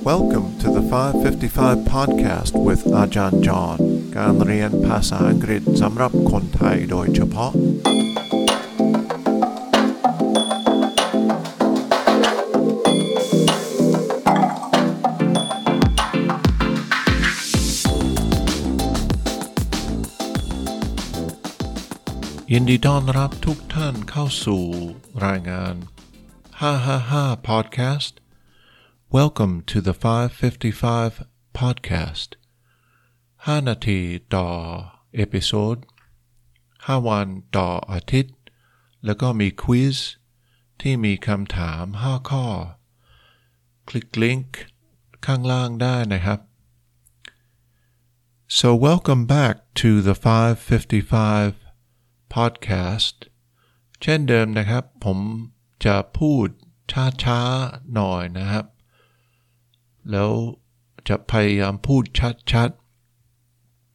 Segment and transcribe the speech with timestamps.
[0.00, 3.78] Welcome to the 555 podcast with อาจารย์จอห์น
[4.16, 7.52] การเรียนภาษาอังกฤษสำหรับคนไทยโดยเฉพาะ
[22.52, 24.64] ยินดีต้อนรับทุกท่านเข้าสู่
[25.26, 25.74] รายงาน
[26.60, 28.19] 555 podcast
[29.19, 32.29] Welcome to the 555 podcast
[33.45, 34.01] 5 นาที
[34.35, 34.47] ต่อ
[35.15, 35.75] เอพิโซด
[36.41, 37.27] 5 วัน
[37.57, 38.37] ต่ออาทิตย์
[39.05, 39.97] แล้วก็มีควิส
[40.81, 42.45] ที่มีคำถาม 5 ข้อ
[43.87, 44.61] คลิกลิงก์
[45.25, 46.39] ข้างล่างได้นะครับ
[48.59, 51.53] So welcome back to the 555
[52.35, 53.17] podcast
[54.01, 55.19] เช่นเดิมนะครับ ผม
[55.85, 56.47] จะพูด
[57.23, 58.65] ช้าๆหน่อยนะครับ
[60.09, 60.31] แล้ว
[61.07, 62.03] จะพยายามพูด
[62.51, 62.69] ชัด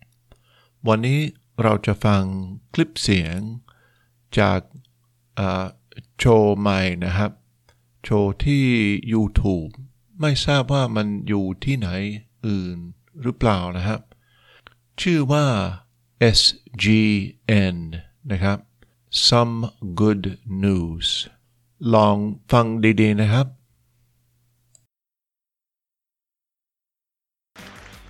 [0.00, 1.20] ๆ วันนี้
[1.62, 2.22] เราจะฟัง
[2.72, 3.38] คลิปเสียง
[4.38, 4.60] จาก
[6.18, 7.30] โชว์ใหม่นะครับ
[8.04, 8.64] โชว์ที่
[9.12, 9.72] YouTube
[10.20, 11.88] ไม่ทราบว่ามันอยู่ที่ไหน
[12.46, 12.76] อื่น
[13.22, 14.00] หรือเปล่านะครับ
[15.00, 15.46] ชื่อว่า
[16.38, 17.76] SGN
[18.30, 18.58] นะครับ
[19.28, 19.56] some
[20.00, 20.24] good
[20.64, 21.08] news
[21.94, 22.16] ลอง
[22.52, 22.66] ฟัง
[23.00, 23.46] ดีๆนะครับ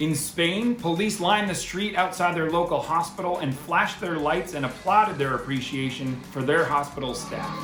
[0.00, 4.64] In Spain, police lined the street outside their local hospital and flashed their lights and
[4.64, 7.54] applauded their appreciation for their hospital staff.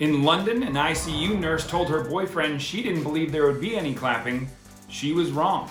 [0.00, 3.94] In London, an ICU nurse told her boyfriend she didn't believe there would be any
[3.94, 4.50] clapping.
[4.88, 5.70] She was wrong.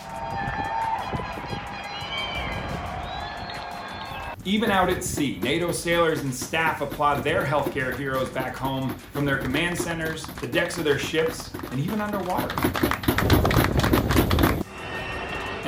[4.44, 9.26] Even out at sea, NATO sailors and staff applaud their healthcare heroes back home from
[9.26, 12.56] their command centers, the decks of their ships, and even underwater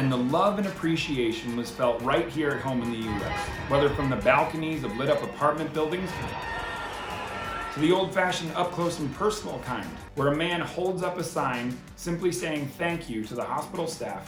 [0.03, 3.39] And the love and appreciation was felt right here at home in the US,
[3.71, 6.11] whether from the balconies of lit up apartment buildings
[7.73, 11.25] to the old fashioned up close and personal kind, where a man holds up a
[11.25, 14.25] sign simply saying thank you to the hospital staff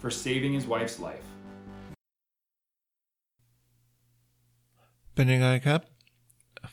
[0.00, 1.26] for saving his wife's life.
[5.14, 5.80] เป็นยังไงครับ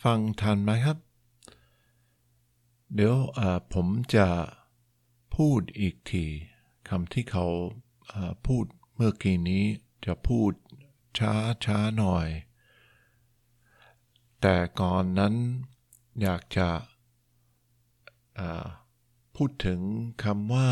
[0.04, 0.98] ฟังทันไหมครับ
[2.96, 3.16] เดี๋ยว
[3.74, 4.28] ผมจะ
[5.36, 6.26] พูดอีกที
[6.90, 7.46] คำที่เขา
[8.47, 9.65] พูดเมื่อกี้นี้
[10.05, 10.53] จะพูด
[11.19, 11.35] ช้า
[11.65, 12.29] ช้าหน่อย
[14.41, 15.35] แต่ก่อนนั้น
[16.23, 16.71] อยากจะ
[19.37, 19.81] พูดถึง
[20.25, 20.71] คำว่า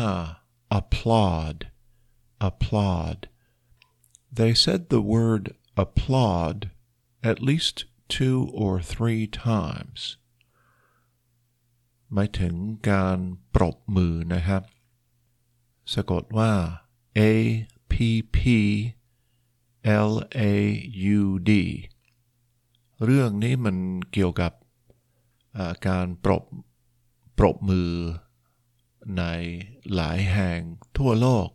[0.79, 1.57] applaud
[2.49, 3.19] applaud
[4.37, 5.43] they said the word
[5.83, 6.57] applaud
[7.29, 7.75] at least
[8.15, 9.99] two or three times
[12.13, 12.55] หมายถึง
[12.91, 13.17] การ
[13.55, 14.63] ปรบมือนะครับ
[15.93, 16.51] สะกดว่า
[17.19, 17.21] A
[17.91, 17.93] P
[18.35, 18.37] P
[20.09, 20.41] L A
[21.19, 21.51] U D
[23.03, 23.77] เรื่องนี้มัน
[24.11, 24.53] เกี่ยวกับ
[25.87, 26.43] การปรบ
[27.37, 27.91] ปรบมือ
[29.17, 29.23] ใน
[29.93, 30.59] หลายแห่ง
[30.97, 31.49] ทั่วโลก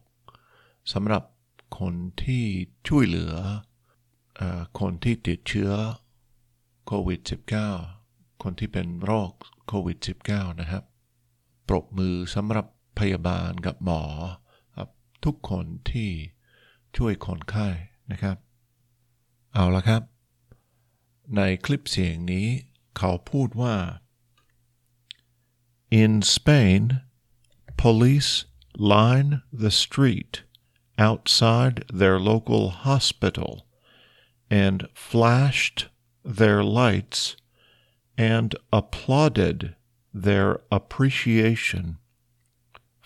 [0.92, 1.22] สำหรับ
[1.78, 1.94] คน
[2.24, 2.44] ที่
[2.88, 3.34] ช่วยเหลือ
[4.80, 5.72] คนที่ติดเชื้อ
[6.86, 7.20] โควิด
[7.80, 9.30] -19 คนที่เป็นโรค
[9.66, 9.98] โควิด
[10.30, 10.84] -19 นะครับ
[11.68, 12.66] ปรบมือสำหรับ
[12.98, 14.02] พยาบาลกับหมอ
[15.25, 16.11] ทุกคนที่
[16.97, 17.69] ช่วยคนไข้
[18.11, 18.37] นะครับ
[19.53, 20.01] เอาละครับ
[21.35, 22.47] ในคลิปเสียงนี้
[22.97, 23.75] เขาพูดว่า
[26.01, 26.81] In Spain
[27.77, 28.31] police
[28.93, 29.31] line
[29.63, 30.33] the street
[30.97, 33.51] outside their local hospital
[34.49, 35.87] and flashed
[36.23, 37.35] their lights
[38.17, 39.75] and applauded
[40.13, 41.97] their appreciation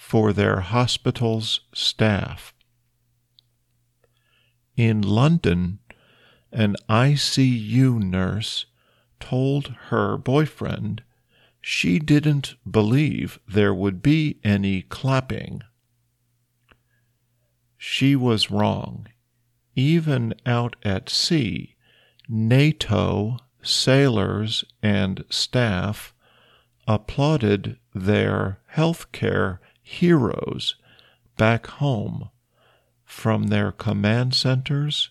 [0.08, 2.54] for their hospital's staff.
[4.74, 5.80] In London,
[6.50, 8.64] an ICU nurse
[9.20, 11.02] told her boyfriend
[11.60, 15.60] she didn't believe there would be any clapping.
[17.76, 19.08] She was wrong.
[19.76, 21.76] Even out at sea,
[22.26, 26.14] NATO sailors and staff
[26.86, 29.58] applauded their healthcare
[29.88, 30.74] heroes
[31.38, 32.28] back home
[33.04, 35.08] from their command centers,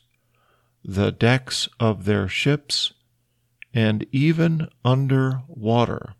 [0.83, 2.93] the decks of their ships,
[3.73, 6.13] and even under water.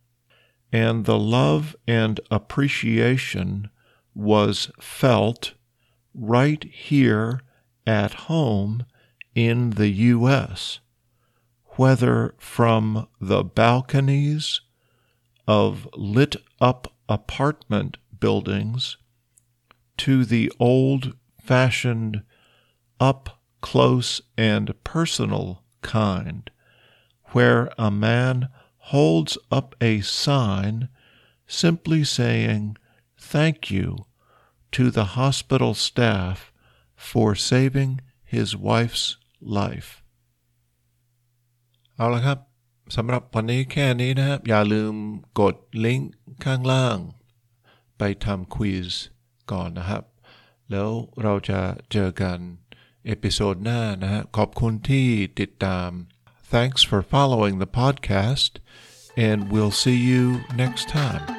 [0.71, 3.69] And the love and appreciation
[4.15, 5.53] was felt
[6.15, 7.41] right here
[7.85, 8.85] at home
[9.35, 10.79] in the U.S.,
[11.75, 14.61] whether from the balconies
[15.47, 18.96] of lit up apartment buildings
[19.98, 22.22] to the old fashioned,
[22.98, 26.50] up close and personal kind,
[27.32, 28.48] where a man
[28.90, 30.88] holds up a sign
[31.46, 32.76] simply saying
[33.16, 34.06] thank you
[34.70, 36.52] to the hospital staff
[36.94, 39.90] for saving his wife's life
[41.96, 42.38] เอาละครับ
[42.96, 44.94] สำหรับวันนี้แค่นี้นะครับ อย่าลืม
[45.40, 46.12] กดลิงก์
[46.44, 46.98] ข้างล่าง
[47.97, 48.93] ไปทำควิส
[49.51, 50.03] ก่อนนะครับ
[50.71, 50.89] แล้ว
[51.23, 51.59] เราจะ
[51.91, 52.39] เจอกัน
[53.05, 55.07] เอพิโซดหน้านะฮะขอบคุณที่
[55.39, 55.89] ติดตาม
[56.53, 58.51] Thanks for following the podcast
[59.27, 60.23] and we'll see you
[60.61, 61.36] next time